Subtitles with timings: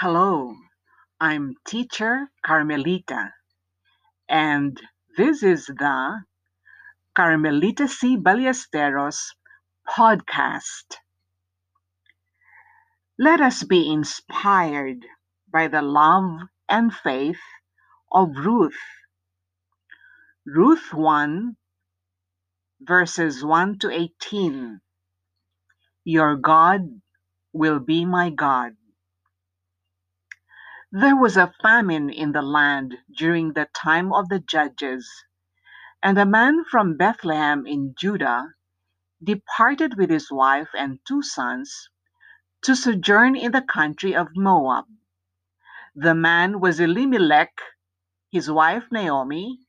[0.00, 0.54] Hello,
[1.20, 3.32] I'm teacher Carmelita,
[4.28, 4.80] and
[5.16, 6.22] this is the
[7.16, 8.16] Carmelita C.
[8.16, 9.34] Ballesteros
[9.90, 11.02] podcast.
[13.18, 15.04] Let us be inspired
[15.52, 17.42] by the love and faith
[18.12, 18.78] of Ruth.
[20.46, 21.56] Ruth 1,
[22.82, 24.78] verses 1 to 18.
[26.04, 26.82] Your God
[27.52, 28.77] will be my God.
[30.90, 35.06] There was a famine in the land during the time of the judges,
[36.02, 38.54] and a man from Bethlehem in Judah
[39.22, 41.90] departed with his wife and two sons
[42.62, 44.86] to sojourn in the country of Moab.
[45.94, 47.60] The man was Elimelech,
[48.30, 49.60] his wife Naomi,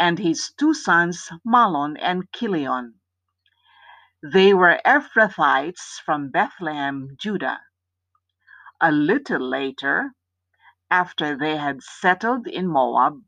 [0.00, 3.00] and his two sons Mahlon and Chilion.
[4.20, 7.60] They were Ephrathites from Bethlehem, Judah.
[8.80, 10.12] A little later,
[10.90, 13.22] after they had settled in Moab,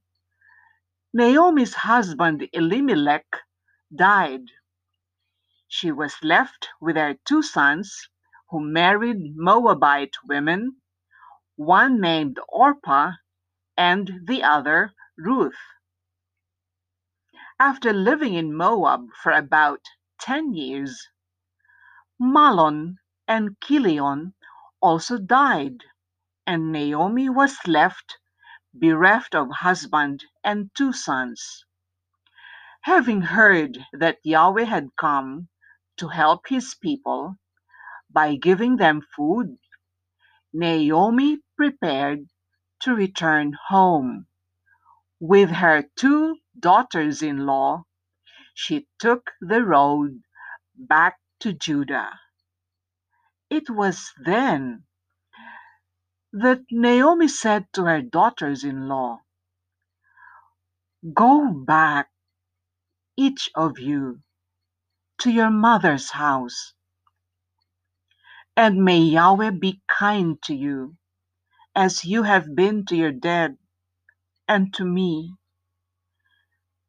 [1.14, 3.27] Naomi's husband Elimelech
[3.94, 4.42] died.
[5.68, 8.08] She was left with her two sons,
[8.50, 10.77] who married Moabite women,
[11.56, 13.12] one named Orpah
[13.77, 15.58] and the other Ruth.
[17.60, 19.80] After living in Moab for about
[20.20, 21.08] 10 years,
[22.20, 22.96] Mahlon
[23.28, 24.34] and Chilion
[24.83, 25.78] also died
[26.46, 28.18] and Naomi was left
[28.74, 31.64] bereft of husband and two sons.
[32.82, 35.48] Having heard that Yahweh had come
[35.98, 37.36] to help his people
[38.10, 39.58] by giving them food,
[40.52, 42.26] Naomi prepared
[42.80, 44.27] to return home.
[45.20, 47.84] With her two daughters in law,
[48.54, 50.22] she took the road
[50.77, 52.18] back to Judah.
[53.50, 54.84] It was then
[56.33, 59.20] that Naomi said to her daughters in law,
[61.14, 62.11] Go back,
[63.17, 64.20] each of you,
[65.20, 66.74] to your mother's house,
[68.56, 70.96] and may Yahweh be kind to you,
[71.74, 73.56] as you have been to your dead
[74.48, 75.35] and to me.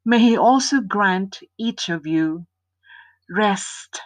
[0.04, 2.46] May He also grant each of you
[3.30, 4.00] rest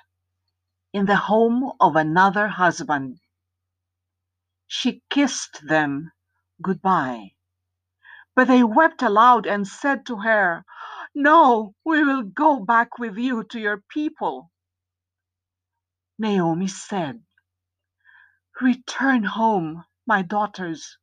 [0.92, 3.18] in the home of another husband
[4.68, 6.12] she kissed them
[6.62, 7.32] good-bye.
[8.36, 10.64] But they wept aloud and said to her,
[11.14, 14.52] No, we will go back with you to your people.
[16.18, 17.22] Naomi said,
[18.60, 20.98] Return home, my daughters.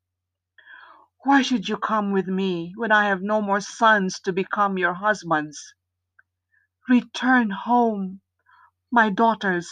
[1.26, 4.94] Why should you come with me when I have no more sons to become your
[4.94, 5.74] husbands?
[6.90, 8.22] Return home,
[8.92, 9.70] my daughters.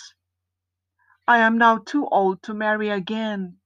[1.28, 3.58] I am now too old to marry again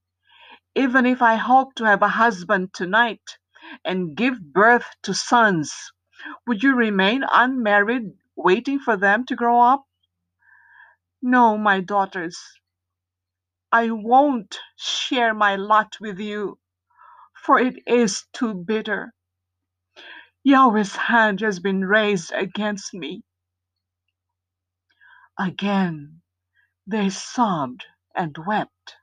[0.78, 3.38] even if I hope to have a husband tonight
[3.84, 5.74] and give birth to sons,
[6.46, 9.84] would you remain unmarried, waiting for them to grow up?
[11.22, 12.38] No, my daughters,
[13.72, 16.58] I won't share my lot with you,
[17.44, 19.14] for it is too bitter.
[20.44, 23.22] Yahweh's hand has been raised against me.
[25.38, 26.22] Again
[26.86, 28.97] they sobbed and wept.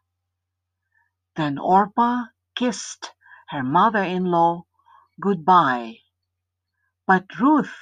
[1.35, 2.25] Then Orpah
[2.55, 3.13] kissed
[3.49, 4.63] her mother-in-law
[5.21, 5.97] good-bye,
[7.07, 7.75] but Ruth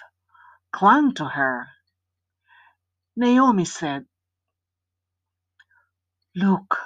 [0.72, 1.68] clung to her.
[3.16, 4.06] Naomi said,
[6.36, 6.78] Look,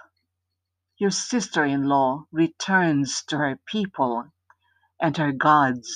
[0.98, 4.26] your sister-in-law returns to her people
[5.02, 5.96] and her gods.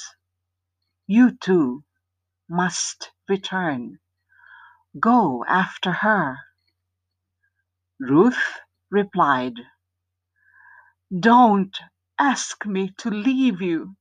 [1.07, 1.83] You too
[2.49, 3.99] must return.
[4.99, 6.39] Go after her.
[7.99, 8.59] Ruth
[8.91, 9.55] replied,
[11.19, 11.75] don't
[12.19, 13.95] ask me to leave you,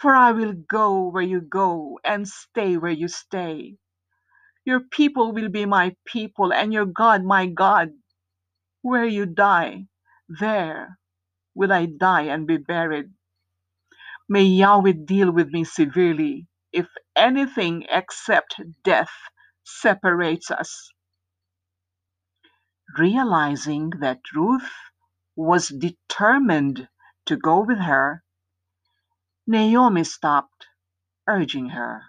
[0.00, 3.76] for I will go where you go and stay where you stay.
[4.66, 7.90] Your people will be my people, and your God my God.
[8.82, 9.86] Where you die,
[10.28, 10.98] there
[11.54, 13.10] will I die and be buried.
[14.28, 16.86] May Yahweh deal with me severely if
[17.16, 19.10] anything except death
[19.64, 20.90] separates us.
[22.98, 24.70] Realizing that Ruth
[25.36, 26.88] was determined
[27.26, 28.24] to go with her,
[29.46, 30.66] Naomi stopped
[31.28, 32.02] urging her.